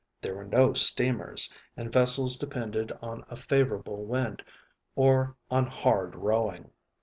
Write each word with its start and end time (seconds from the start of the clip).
There 0.19 0.33
were 0.33 0.45
no 0.45 0.73
steamers, 0.73 1.53
and 1.77 1.93
vessels 1.93 2.35
depended 2.35 2.91
on 3.03 3.23
a 3.29 3.35
favorable 3.37 4.03
wind 4.03 4.41
or 4.95 5.35
on 5.51 5.67
hard 5.67 6.15
rowing. 6.15 6.71